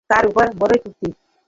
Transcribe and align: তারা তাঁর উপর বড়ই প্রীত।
তারা 0.01 0.11
তাঁর 0.11 0.25
উপর 0.29 0.45
বড়ই 0.59 0.79
প্রীত। 0.83 1.15